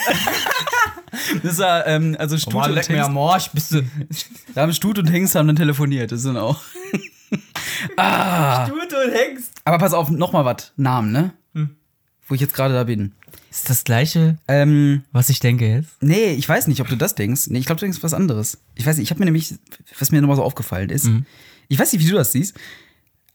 [1.42, 3.83] Das war, ähm, also Stute Mann, und leck mir am Arsch, bist du.
[4.54, 6.12] Da haben Stute und Hengst haben dann telefoniert.
[6.12, 6.61] Das sind auch.
[7.83, 9.52] Stute und Hengst.
[9.64, 10.73] Aber pass auf, nochmal was.
[10.76, 11.33] Namen, ne?
[12.28, 13.12] Wo ich jetzt gerade da bin.
[13.50, 16.03] Ist das gleiche, Ähm, was ich denke jetzt?
[16.03, 17.47] Nee, ich weiß nicht, ob du das denkst.
[17.49, 18.59] Nee, ich glaube, du denkst was anderes.
[18.75, 19.55] Ich weiß nicht, ich habe mir nämlich,
[19.99, 21.09] was mir nochmal so aufgefallen ist,
[21.69, 22.55] ich weiß nicht, wie du das siehst,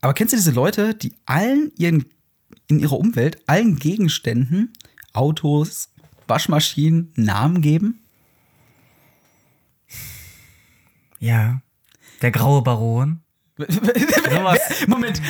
[0.00, 2.04] aber kennst du diese Leute, die allen ihren,
[2.68, 4.72] in ihrer Umwelt, allen Gegenständen,
[5.12, 5.90] Autos,
[6.28, 8.00] Waschmaschinen, Namen geben?
[11.18, 11.62] Ja.
[12.20, 13.20] Der graue Baron.
[14.86, 15.20] Moment,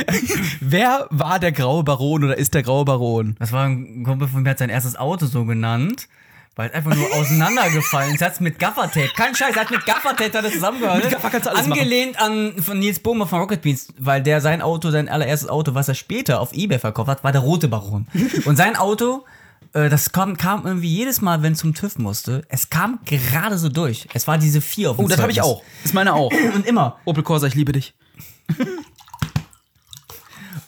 [0.61, 3.37] wer war der graue Baron oder ist der graue Baron?
[3.39, 6.09] Das war ein Kumpel von mir, hat sein erstes Auto so genannt.
[6.55, 8.21] Weil es einfach nur auseinandergefallen ist.
[8.21, 11.09] Er hat mit Gaffertape, kein Scheiß, er hat mit Gaffertape hat das zusammengehalten.
[11.09, 11.81] Mit Gaffer kannst du alles machen.
[11.81, 15.75] Angelehnt an von Nils Bohmer von Rocket Beans, weil der sein Auto, sein allererstes Auto,
[15.75, 18.07] was er später auf Ebay verkauft hat, war der rote Baron.
[18.45, 19.25] Und sein Auto,
[19.73, 23.57] äh, das kam, kam irgendwie jedes Mal, wenn es zum TÜV musste, es kam gerade
[23.57, 24.07] so durch.
[24.13, 25.63] Es war diese vier auf dem Oh, das habe ich auch.
[25.85, 26.31] Ist meine auch.
[26.55, 26.99] Und immer.
[27.07, 27.95] Opel Corsa, ich liebe dich.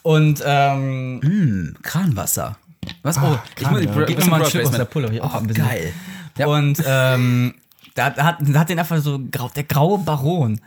[0.03, 2.57] Und ähm, Hm, Kranwasser.
[3.01, 3.17] Was?
[3.17, 4.05] Oh, ich muss, Kran, ja.
[4.05, 5.11] Gib mir mal einen Schluck aus der Pulle.
[5.11, 5.65] Ich Oh, auch ein bisschen.
[5.65, 5.93] geil.
[6.37, 6.47] Ja.
[6.47, 7.55] Und ähm,
[7.95, 10.59] da, da, hat, da hat den einfach so grau, der graue Baron.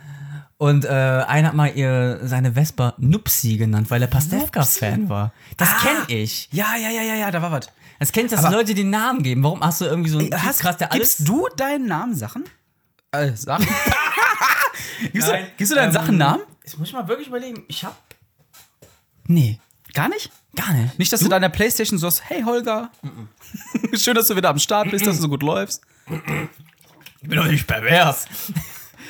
[0.57, 5.31] Und äh, einer hat mal ihr seine Vespa Nupsi genannt, weil er Pastewka-Fan war.
[5.55, 5.77] Das Ah.
[5.81, 6.49] kenn ich.
[6.51, 7.69] Ja, ja, ja, ja, ja, da war was.
[7.99, 9.41] Das kennt, dass Aber- Leute den Namen geben.
[9.43, 11.17] Warum hast du irgendwie so einen Typ Hast, krass, der alles...
[11.17, 12.43] gibst du deinen Namen Sachen?
[13.11, 13.65] Äh, Sachen?
[15.13, 16.41] gibst, du, gibst du deinen ähm, Sachen Namen?
[16.69, 17.63] Jetzt muss ich mal wirklich überlegen.
[17.67, 17.97] Ich hab...
[19.25, 19.59] Nee,
[19.93, 20.29] Gar nicht?
[20.55, 20.99] gar nicht.
[20.99, 22.91] Nicht, dass du, deiner Playstation so sagst, hey Holger,
[23.95, 25.81] schön, dass du wieder am Start bist, dass du so gut läufst.
[27.21, 28.27] Ich bin doch nicht pervers.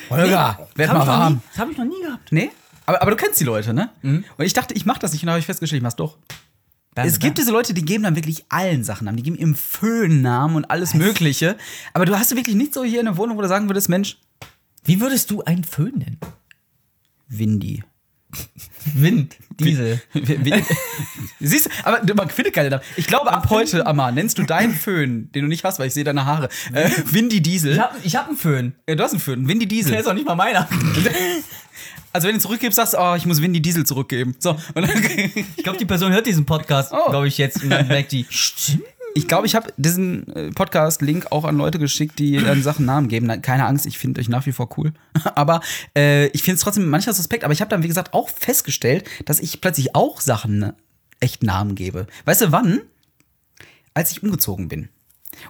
[0.08, 1.32] Holger, werd Hab mal warm.
[1.34, 2.32] nie- Das habe ich noch nie gehabt.
[2.32, 2.50] Nee?
[2.86, 3.90] Aber, aber du kennst die Leute, ne?
[4.00, 4.24] Mhm.
[4.38, 6.16] Und ich dachte, ich mach das nicht und dann habe ich festgestellt, ich mach's doch.
[6.94, 9.18] Es gibt diese Leute, die geben dann wirklich allen Sachen Namen.
[9.18, 11.58] Die geben ihrem Föhn Namen und alles Mögliche.
[11.92, 14.16] Aber du hast du wirklich nicht so hier eine Wohnung, wo du sagen würdest, Mensch,
[14.84, 16.18] Wie würdest du einen Föhn nennen?
[17.30, 17.82] Windy.
[18.94, 20.00] Wind, Diesel.
[20.12, 20.64] Wie- wie-
[21.40, 22.82] Siehst du, aber man findet keine Namen.
[22.96, 25.94] Ich glaube, ab heute, Amma, nennst du deinen Föhn, den du nicht hast, weil ich
[25.94, 27.72] sehe deine Haare, äh, Windy Diesel.
[27.72, 28.74] Ich hab, ich hab einen Föhn.
[28.88, 29.94] Ja, du hast einen Föhn, Windy Der Diesel.
[29.94, 30.68] ist auch nicht mal meiner.
[32.12, 34.34] Also wenn du zurückgibst, sagst du, oh, ich muss Windy Diesel zurückgeben.
[34.40, 34.56] So,
[35.56, 37.08] Ich glaube, die Person hört diesen Podcast, Oh.
[37.08, 38.82] glaube ich, jetzt und dann merkt die, stimmt.
[39.14, 43.08] Ich glaube, ich habe diesen äh, Podcast-Link auch an Leute geschickt, die dann Sachen Namen
[43.08, 43.42] geben.
[43.42, 44.92] Keine Angst, ich finde euch nach wie vor cool.
[45.34, 45.60] aber
[45.96, 47.44] äh, ich finde es trotzdem manchmal suspekt.
[47.44, 50.74] Aber ich habe dann, wie gesagt, auch festgestellt, dass ich plötzlich auch Sachen ne,
[51.20, 52.06] echt Namen gebe.
[52.24, 52.80] Weißt du, wann?
[53.94, 54.88] Als ich umgezogen bin.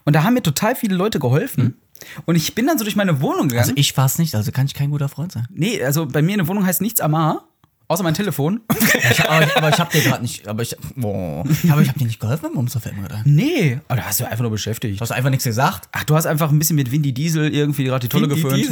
[0.05, 1.77] Und da haben mir total viele Leute geholfen.
[2.25, 3.61] Und ich bin dann so durch meine Wohnung gegangen.
[3.61, 5.47] Also ich war's nicht, also kann ich kein guter Freund sein.
[5.51, 7.50] nee, also bei mir in der Wohnung heißt nichts Amar,
[7.91, 8.61] außer mein Telefon.
[9.11, 11.97] Ich, aber, ich, aber ich hab dir gerade nicht, aber ich, boah, aber ich hab
[11.97, 13.23] dir nicht geholfen beim gerade ein.
[13.25, 14.99] nee, aber da hast du einfach nur beschäftigt.
[14.99, 15.89] Du hast einfach nichts gesagt.
[15.93, 18.71] Ach, du hast einfach ein bisschen mit Windy Diesel irgendwie gerade die Tolle geföhnt.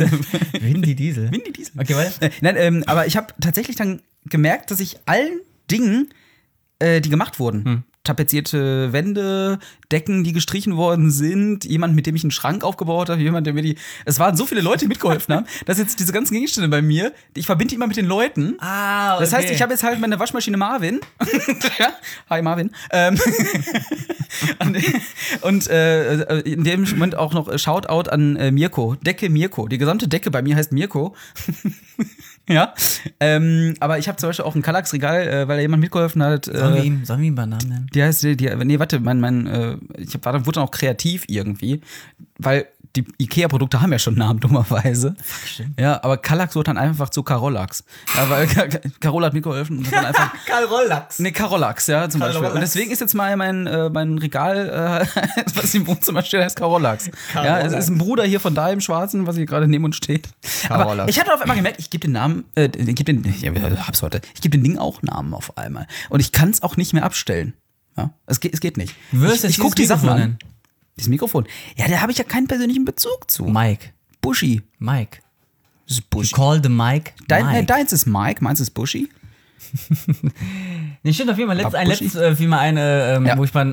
[0.60, 1.30] Windy Diesel.
[1.32, 1.72] Windy Diesel.
[1.78, 2.22] Okay, weiter.
[2.22, 6.08] Äh, Nein, ähm, aber ich habe tatsächlich dann gemerkt, dass ich allen Dingen,
[6.78, 9.58] äh, die gemacht wurden, tapezierte Wände,
[9.92, 13.54] Decken, die gestrichen worden sind, jemand, mit dem ich einen Schrank aufgebaut habe, jemand, der
[13.54, 13.76] mir die.
[14.04, 17.12] Es waren so viele Leute, die mitgeholfen haben, dass jetzt diese ganzen Gegenstände bei mir,
[17.34, 18.56] ich verbinde die immer mit den Leuten.
[18.60, 19.24] Ah, okay.
[19.24, 21.00] Das heißt, ich habe jetzt halt meine Waschmaschine Marvin.
[21.78, 21.92] ja,
[22.30, 22.70] hi Marvin.
[22.90, 23.18] Ähm,
[24.60, 24.78] und
[25.42, 28.94] und äh, in dem Moment auch noch Shoutout an äh, Mirko.
[28.94, 29.68] Decke Mirko.
[29.68, 31.14] Die gesamte Decke bei mir heißt Mirko.
[32.54, 32.74] ja.
[33.20, 36.46] Ähm, aber ich habe zum Beispiel auch ein Kallax-Regal, äh, weil da jemand mitgeholfen hat.
[36.46, 37.86] Sollen wir Äh, ihm, sollen wir ihm beim Namen nennen?
[37.94, 40.70] die heißt, die, die, nee, warte, mein, mein, äh, ich hab, war, wurde dann auch
[40.70, 41.80] kreativ irgendwie,
[42.38, 42.66] weil
[43.02, 45.14] die IKEA-Produkte haben ja schon Namen, dummerweise.
[45.46, 45.78] stimmt.
[45.80, 47.84] Ja, aber Kallax wurde dann einfach zu Carolax.
[48.16, 48.66] Ja, weil Ka-
[49.00, 50.32] Carola hat mitgeholfen und hat dann einfach.
[50.46, 51.18] Karl Rollax.
[51.18, 52.34] Ne, Carolax, ja, zum Beispiel.
[52.40, 52.54] Carolax.
[52.54, 55.22] Und deswegen ist jetzt mal mein, äh, mein Regal, äh,
[55.54, 57.10] was im Wohnzimmer steht, heißt Carolax.
[57.34, 59.96] Ja, es ist ein Bruder hier von da im Schwarzen, was hier gerade neben uns
[59.96, 60.28] steht.
[60.68, 61.10] Aber Carolax.
[61.10, 63.46] ich hatte auf einmal gemerkt, ich gebe den Namen, äh, ich gebe den, ich
[63.86, 65.86] hab's heute, ich gebe den Ding auch Namen auf einmal.
[66.08, 67.54] Und ich kann es auch nicht mehr abstellen.
[67.96, 68.94] Ja, es geht, es geht nicht.
[69.10, 70.38] Du wirst ich ich guck die Sachen an.
[70.98, 71.46] Dieses Mikrofon.
[71.76, 73.44] Ja, da habe ich ja keinen persönlichen Bezug zu.
[73.44, 73.90] Mike.
[74.20, 74.62] Bushy.
[74.78, 75.18] Mike.
[75.86, 76.34] Das ist You Bushy.
[76.34, 77.12] call the Mike.
[77.28, 77.58] Dein, Mike.
[77.58, 79.08] äh, deins ist Mike, meins ist Bushy.
[81.02, 81.56] Nee, stimmt auf jeden Fall.
[81.58, 83.36] Letzt, ein letztes, äh, fiel mal eine, ähm, Ja.
[83.38, 83.64] wo ich bei,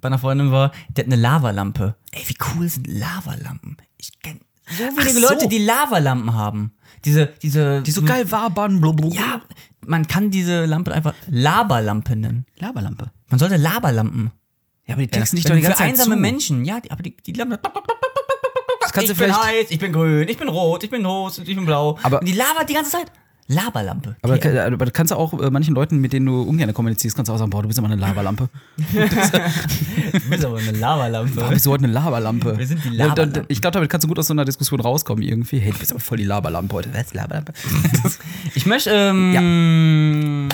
[0.00, 1.94] bei einer Freundin war, die hat eine Lavalampe.
[2.10, 3.76] Ey, wie cool sind Lavalampen?
[3.98, 4.40] Ich kenne
[4.70, 5.28] so wenige so.
[5.28, 6.72] Leute, die Lavalampen haben.
[7.04, 7.82] Diese, diese.
[7.82, 8.80] Die so geil wabern.
[8.80, 9.14] Blablabla.
[9.14, 9.40] Ja,
[9.86, 12.46] man kann diese Lampe einfach Laberlampe nennen.
[12.58, 13.10] Laberlampe.
[13.28, 14.30] Man sollte Laberlampen.
[14.92, 16.20] Ja, aber die texten nicht doch die ganze Zeit einsame zu.
[16.20, 17.58] Menschen, ja, die, aber die, die Lampe.
[18.80, 19.42] Das kannst ich du bin vielleicht.
[19.46, 21.98] heiß, ich bin grün, ich bin rot, ich bin rot, ich bin blau.
[22.02, 23.06] Aber- Und die labert die ganze Zeit.
[23.48, 24.16] Laberlampe.
[24.22, 27.28] Aber, aber du kannst du auch äh, manchen Leuten, mit denen du ungern kommunizierst, kannst
[27.28, 28.48] du auch sagen, boah, du bist immer eine Laberlampe.
[28.76, 31.34] du bist aber eine Laberlampe.
[31.40, 32.56] Boah, bist du heute eine Laberlampe.
[32.56, 33.42] Wir sind die Und, Laberlampen.
[33.42, 35.58] und, ich glaube, damit kannst du gut aus so einer Diskussion rauskommen irgendwie.
[35.58, 36.90] Hey, du bist aber voll die Laberlampe heute.
[36.94, 37.52] Was, Laberlampe?
[38.54, 40.48] Ich möchte, ähm,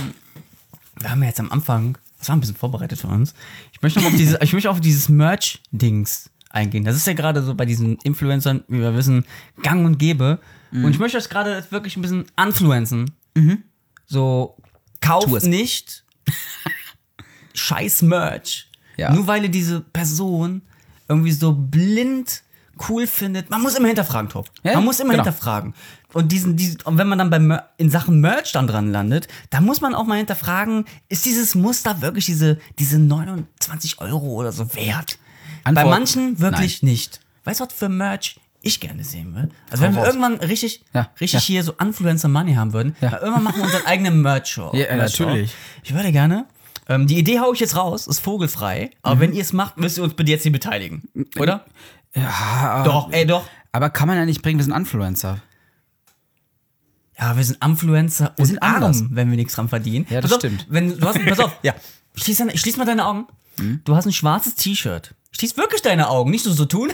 [1.01, 3.35] wir haben ja jetzt am Anfang, das war ein bisschen vorbereitet für uns.
[3.73, 6.85] Ich möchte noch auf dieses, ich möchte auf dieses Merch-Dings eingehen.
[6.85, 9.25] Das ist ja gerade so bei diesen Influencern, wie wir wissen,
[9.63, 10.41] gang und gäbe.
[10.71, 10.85] Mhm.
[10.85, 13.13] Und ich möchte das gerade wirklich ein bisschen influenzen.
[14.07, 14.57] So,
[15.01, 15.45] kauft Tu es.
[15.45, 16.05] nicht
[17.55, 18.69] scheiß Merch.
[18.97, 19.13] Ja.
[19.13, 20.63] Nur weil ihr diese Person
[21.09, 22.43] irgendwie so blind
[22.89, 23.51] cool findet.
[23.51, 24.51] Man muss immer hinterfragen, Top.
[24.63, 25.25] Ja, man muss immer genau.
[25.25, 25.75] hinterfragen.
[26.13, 29.65] Und diesen, diesen, und wenn man dann bei in Sachen Merch dann dran landet, dann
[29.65, 34.75] muss man auch mal hinterfragen, ist dieses Muster wirklich diese, diese 29 Euro oder so
[34.75, 35.19] wert?
[35.65, 37.21] Antwort, bei manchen wirklich nicht.
[37.45, 39.51] Weißt du, was für Merch ich gerne sehen will?
[39.71, 41.47] Also wenn wir irgendwann richtig, Ja, richtig ja.
[41.47, 43.21] hier so Influencer Money haben würden, Ja.
[43.21, 44.71] irgendwann machen wir unseren eigenen Merch-Show.
[44.75, 45.25] Ja, Merch-Show.
[45.25, 45.53] natürlich.
[45.83, 46.47] Ich würde gerne.
[46.91, 48.91] Ähm, die Idee hau ich jetzt raus, ist vogelfrei.
[49.03, 49.21] Aber Mhm.
[49.21, 51.03] wenn ihr es macht, müsst ihr uns bitte jetzt hier beteiligen.
[51.39, 51.67] Oder?
[52.15, 53.45] Ja, Doch, ey, doch.
[53.73, 55.41] Aber kann man ja nicht bringen, wir sind Influencer.
[57.19, 59.05] Ja, wir sind Influencer und sind arm, anders.
[59.11, 60.07] wenn wir nichts dran verdienen.
[60.09, 60.67] Ja, das pass auf, stimmt.
[60.69, 61.75] Wenn, du hast, pass auf, Ja.
[62.15, 63.27] Schließ, deine, schließ mal deine Augen.
[63.85, 65.15] Du hast ein schwarzes T-Shirt.
[65.33, 66.91] Schließ wirklich deine Augen, nicht nur so tun.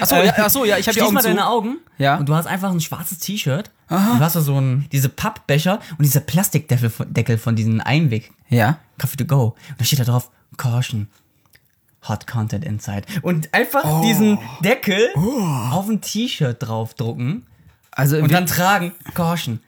[0.00, 1.28] Achso, ja, ach so, ja, ich habe die Schließ Augen mal zu.
[1.28, 1.78] deine Augen.
[1.96, 2.16] Ja.
[2.18, 3.70] Und du hast einfach ein schwarzes T-Shirt.
[3.88, 8.32] Du hast da so ein, diese Pappbecher und dieser Plastikdeckel von, Deckel von diesen Einweg.
[8.50, 8.78] Ja.
[9.00, 9.56] Coffee to go.
[9.70, 11.08] Und da steht da drauf, Caution.
[12.08, 13.02] Hot Content Inside.
[13.22, 14.02] Und einfach Oh.
[14.02, 15.10] diesen Deckel
[15.70, 17.46] auf ein T-Shirt draufdrucken
[17.90, 19.60] Also, und dann tragen, Caution.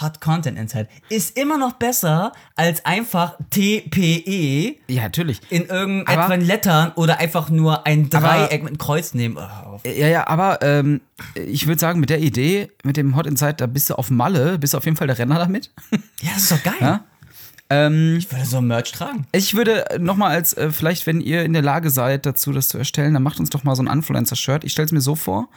[0.00, 0.88] Hot Content Inside.
[1.10, 5.40] Ist immer noch besser als einfach TPE ja, natürlich.
[5.50, 9.36] in Aber- irgendwelchen Lettern oder einfach nur ein Dreieck mit einem Kreuz nehmen.
[9.36, 11.02] Oh, Ja, ja, aber ähm,
[11.34, 14.58] ich würde sagen, mit der Idee, mit dem Hot Inside, da bist du auf Malle,
[14.58, 15.70] bist du auf jeden Fall der Renner damit.
[16.22, 16.74] ja, das ist doch geil.
[16.80, 17.04] Ja?
[17.72, 19.26] Ähm, Ich würde so ein Merch tragen.
[19.32, 22.78] ich würde nochmal als, äh, vielleicht, wenn ihr in der Lage seid, dazu das zu
[22.78, 24.64] erstellen, dann macht uns doch mal so ein Influencer-Shirt.
[24.64, 25.48] Ich stelle es mir so vor.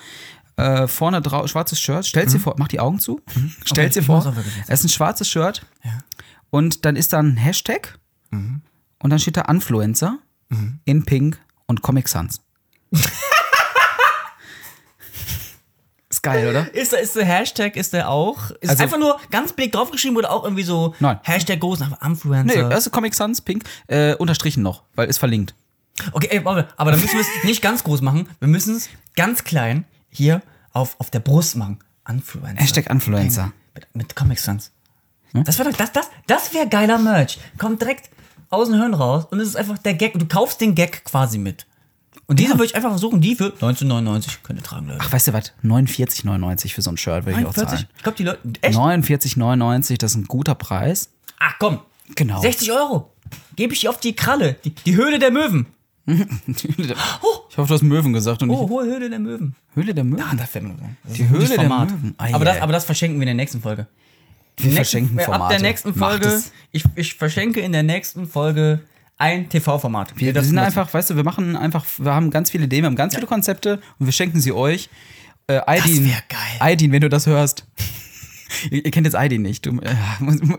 [0.57, 3.19] Äh, vorne drauf, schwarzes Shirt, stell's dir vor, mach die Augen zu,
[3.65, 4.33] stell's dir ich vor.
[4.67, 5.91] Es ist ein schwarzes Shirt Ja.
[6.49, 7.99] und dann ist da ein Hashtag
[8.31, 10.17] und dann steht da Influencer
[10.85, 12.39] in Pink und Comic Sans.
[16.33, 16.73] ist geil, oder?
[16.73, 18.51] Ist, der- ist der Hashtag, ist der auch?
[18.61, 21.19] Ist Also- einfach nur ganz billig draufgeschrieben oder auch irgendwie so Nein.
[21.23, 22.69] Hashtag groß, einfach Nee, Influencer?
[22.69, 25.53] das ist Comic Sans, Pink, äh, unterstrichen noch, weil ist verlinkt.
[26.11, 28.27] Okay, ey, warte, aber dann müssen wir es nicht ganz groß machen.
[28.39, 30.41] Wir müssen es ganz klein hier
[30.73, 31.79] auf, auf der Brust machen.
[32.07, 32.61] Influencer.
[32.61, 33.51] Hashtag Influencer.
[33.73, 34.71] Mit, mit Comic Sans.
[35.33, 37.39] Das wäre das, das, das wär geiler Merch.
[37.57, 38.09] Kommt direkt
[38.49, 40.13] aus dem Hirn raus und es ist einfach der Gag.
[40.17, 41.65] Du kaufst den Gag quasi mit.
[42.27, 44.99] Und diese würde ich einfach versuchen, die für 1999 könnte tragen, Leute.
[45.01, 45.53] Ach, weißt du was?
[45.63, 47.67] 49,99 für so ein Shirt würde ich auch 49.
[47.67, 47.87] zahlen.
[47.95, 48.39] Ich glaube, die Leute.
[48.61, 48.77] Echt?
[48.77, 51.09] 49,99, das ist ein guter Preis.
[51.39, 51.79] Ach komm.
[52.15, 52.41] Genau.
[52.41, 53.11] 60 Euro.
[53.55, 54.55] Gebe ich dir auf die Kralle.
[54.63, 55.67] Die, die Höhle der Möwen.
[56.07, 59.55] Ich hoffe, du hast Möwen gesagt und Oh, hohe Höhle der Möwen.
[59.75, 60.21] Höhle der Möwen.
[60.23, 61.69] Ah, das fällt mir Die Höhle der.
[61.69, 62.13] Möwen.
[62.17, 63.87] Ei, aber, das, aber das verschenken wir in der nächsten Folge.
[64.57, 65.53] Wir Nächsten- verschenken Ab Formate.
[65.55, 68.81] der nächsten Folge, ich, ich verschenke in der nächsten Folge
[69.17, 70.13] ein TV-Format.
[70.17, 72.87] Wir, wir sind einfach, weißt du, wir machen einfach, wir haben ganz viele Ideen, wir
[72.87, 74.89] haben ganz viele Konzepte und wir schenken sie euch.
[75.47, 75.79] Äh, geil.
[76.59, 77.65] Aidin, wenn du das hörst.
[78.71, 79.65] ihr, ihr kennt jetzt Aidin nicht.
[79.65, 79.95] Du, äh,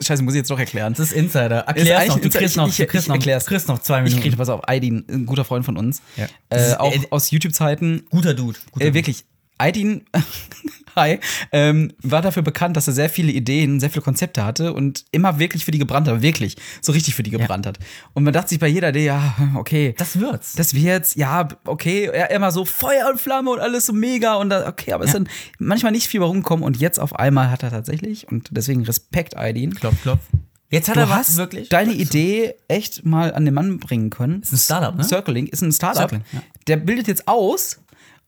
[0.02, 0.94] scheiße, muss ich jetzt doch erklären.
[0.94, 1.62] Das ist Insider.
[1.62, 2.20] Ist Erklär's eigentlich noch.
[2.20, 3.44] Du kriegst noch, Ich- du ich- kriegst ich noch, erklär's.
[3.44, 4.22] du kriegst noch zwei Ich Minuten.
[4.22, 6.00] kriege, pass auf, Aidin, ein guter Freund von uns.
[6.16, 6.26] Ja.
[6.50, 8.04] Äh, ist- auch äh, aus YouTube-Zeiten.
[8.10, 8.58] Guter Dude.
[8.70, 9.24] Guter Äh, wirklich.
[9.58, 10.04] Aidin,
[10.96, 11.18] hi,
[11.52, 15.38] ähm, war dafür bekannt, dass er sehr viele Ideen, sehr viele Konzepte hatte und immer
[15.38, 16.22] wirklich für die gebrannt hat.
[16.22, 16.56] Wirklich.
[16.80, 17.78] So richtig für die gebrannt hat.
[18.14, 19.94] Und man dachte sich bei jeder Idee, ja, okay.
[19.98, 20.54] Das wird's.
[20.54, 24.50] Das wird's, ja, okay, er immer so Feuer und Flamme und alles so mega und
[24.50, 25.28] da, okay, aber es ist dann
[25.58, 29.74] manchmal nicht viel rumgekommen und jetzt auf einmal hat er tatsächlich und deswegen Respekt, Aidin.
[29.74, 30.20] klopf, klopf.
[30.68, 31.68] Jetzt hat Du er was wirklich.
[31.68, 34.42] deine Idee echt mal an den Mann bringen können.
[34.42, 35.04] Ist ein Startup, ne?
[35.04, 36.10] Circling ist ein Startup.
[36.10, 36.42] Circling, ja.
[36.66, 37.80] Der bildet jetzt aus,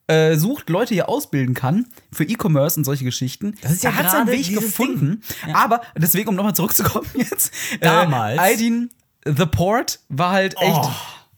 [0.09, 3.55] äh, sucht Leute, die er ausbilden kann für E-Commerce und solche Geschichten.
[3.62, 5.23] Das ist ja er hat seinen Weg gefunden.
[5.53, 7.53] Aber deswegen, um nochmal zurückzukommen jetzt.
[7.81, 8.38] Damals.
[8.38, 8.90] Äh, Aidin
[9.25, 10.75] The Port war halt echt.
[10.75, 10.90] Oh.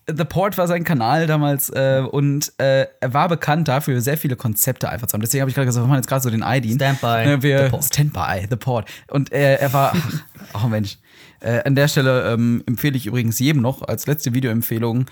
[0.07, 4.35] The Port war sein Kanal damals äh, und äh, er war bekannt dafür, sehr viele
[4.35, 5.21] Konzepte einfach zu haben.
[5.21, 6.75] Deswegen habe ich gerade gesagt, wir machen jetzt gerade so den Aidin.
[6.75, 7.85] Stand by Äh, wir, The Port.
[7.85, 8.89] Stand by The Port.
[9.09, 9.93] Und äh, er war,
[10.53, 10.99] ach, oh Mensch.
[11.41, 15.07] Äh, an der Stelle ähm, empfehle ich übrigens jedem noch als letzte Videoempfehlung,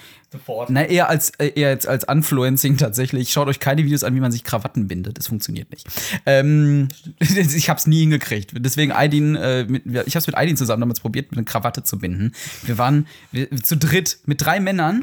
[0.69, 3.33] na, eher als äh, eher jetzt als Influencing tatsächlich.
[3.33, 5.19] Schaut euch keine Videos an, wie man sich Krawatten bindet.
[5.19, 5.87] Das funktioniert nicht.
[6.27, 6.89] Ähm,
[7.19, 8.53] ich habe es nie hingekriegt.
[8.59, 11.99] Deswegen Aidin, äh, mit, ich habe es mit Aidin zusammen damals probiert, eine Krawatte zu
[11.99, 12.33] binden.
[12.63, 15.03] Wir waren wir, zu dritt mit drei Männern.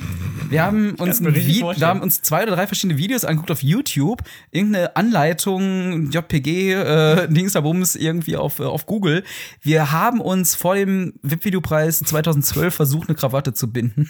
[0.50, 4.22] Wir haben uns wir haben uns zwei oder drei verschiedene Videos angeguckt auf YouTube.
[4.52, 9.24] Irgendeine Anleitung, JPG, äh, Dingsabums irgendwie auf, äh, auf Google.
[9.62, 14.10] Wir haben uns vor dem VIP-Videopreis 2012 versucht, eine Krawatte zu binden.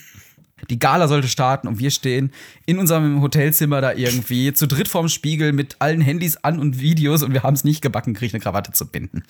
[0.70, 2.32] Die Gala sollte starten und wir stehen
[2.66, 7.24] in unserem Hotelzimmer da irgendwie zu dritt vorm Spiegel mit allen Handys an und Videos
[7.24, 9.24] und wir haben es nicht gebacken, gekriegt, eine Krawatte zu binden.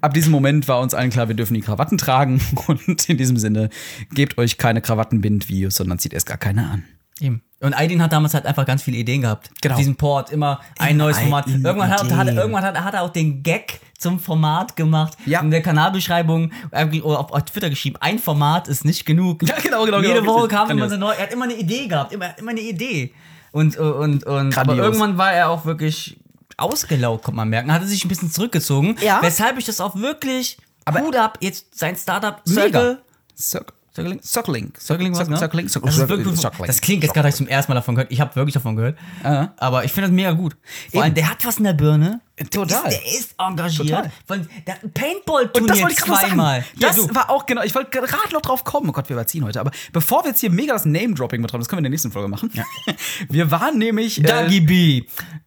[0.00, 3.36] Ab diesem Moment war uns allen klar, wir dürfen die Krawatten tragen und in diesem
[3.36, 3.70] Sinne,
[4.12, 6.84] gebt euch keine Krawattenbind-Videos, sondern zieht erst gar keine an.
[7.20, 7.42] Eben.
[7.60, 9.50] Und Aidin hat damals halt einfach ganz viele Ideen gehabt.
[9.62, 9.74] Genau.
[9.74, 11.46] Auf diesem Port immer ein Immer neues Format.
[11.46, 15.16] Irgendwann, hat, hat, irgendwann hat, hat er auch den Gag zum Format gemacht.
[15.24, 15.40] Ja.
[15.40, 19.42] In der Kanalbeschreibung irgendwie oder auf, auf Twitter geschrieben, ein Format ist nicht genug.
[19.42, 21.12] Ja, genau, genau, Jede genau, Woche kam immer so neu.
[21.12, 22.12] Er hat immer eine Idee gehabt.
[22.12, 23.14] Immer, immer eine Idee.
[23.52, 24.78] Und, und, und aber Grandios.
[24.84, 26.18] irgendwann war er auch wirklich
[26.58, 27.72] ausgelaugt, kommt man merken.
[27.72, 28.96] Hatte sich ein bisschen zurückgezogen.
[29.02, 29.20] Ja.
[29.22, 31.38] Weshalb ich das auch wirklich Aber- gut ab.
[31.40, 32.98] Jetzt sein Startup Mega.
[33.34, 33.64] Circle.
[33.96, 34.20] Circling?
[34.22, 34.72] Circling.
[34.78, 35.36] Circling, was, ne?
[35.36, 35.66] Circling.
[35.66, 36.66] Das, ist wirklich, Circling.
[36.66, 38.12] das klingt jetzt gerade, ich zum ersten Mal davon gehört.
[38.12, 38.98] Ich habe wirklich davon gehört.
[39.22, 39.52] Aha.
[39.56, 40.56] Aber ich finde das mega gut.
[40.92, 42.20] Vor allem, der hat was in der Birne.
[42.50, 42.82] Total.
[42.90, 43.88] Der ist, der ist engagiert.
[43.88, 44.12] Total.
[44.26, 46.60] Von, der hat ein Und Paintball-Turnier das wollte ich gerade noch zweimal.
[46.60, 46.80] sagen.
[46.80, 47.62] Das ja, war auch genau.
[47.62, 48.90] Ich wollte gerade noch drauf kommen.
[48.90, 49.58] Oh Gott, wir überziehen heute.
[49.60, 52.12] Aber bevor wir jetzt hier mega das Name-Dropping betreiben, das können wir in der nächsten
[52.12, 52.50] Folge machen.
[53.30, 54.20] Wir waren nämlich.
[54.22, 55.02] Dagi Äh, B.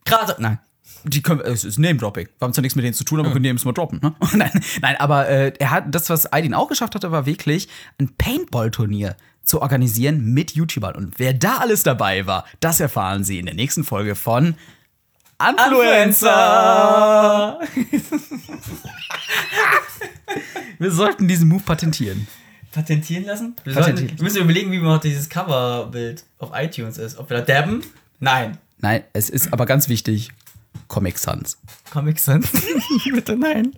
[0.05, 0.35] Krass.
[0.39, 0.59] Nein.
[1.09, 2.27] Die können, es ist Name-Dropping.
[2.37, 3.99] Wir haben zwar nichts mit denen zu tun, aber wir können die eben mal droppen.
[4.01, 4.13] Ne?
[4.35, 7.67] nein, nein, aber äh, er hat das, was Aidin auch geschafft hatte, war wirklich
[7.99, 10.95] ein Paintball-Turnier zu organisieren mit YouTubern.
[10.95, 14.55] Und wer da alles dabei war, das erfahren Sie in der nächsten Folge von
[15.41, 16.29] Influencer.
[20.77, 22.27] Wir sollten diesen Move patentieren.
[22.71, 23.55] Patentieren lassen?
[23.63, 23.97] Wir, Patentieren.
[23.97, 27.17] sollten, wir müssen überlegen, wie noch dieses Coverbild auf iTunes ist.
[27.17, 27.83] Ob wir da dabben?
[28.19, 28.57] Nein.
[28.79, 30.31] Nein, es ist aber ganz wichtig.
[30.87, 31.57] Comic Sans.
[31.91, 32.39] Comic Sans?
[33.13, 33.71] Bitte nein.